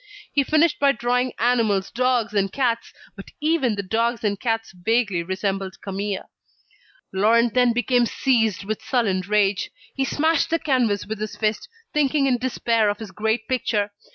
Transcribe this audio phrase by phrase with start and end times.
[0.33, 5.21] He finished by drawing animals, dogs and cats; but even the dogs and cats vaguely
[5.21, 6.27] resembled Camille.
[7.13, 9.69] Laurent then became seized with sullen rage.
[9.93, 13.91] He smashed the canvas with his fist, thinking in despair of his great picture.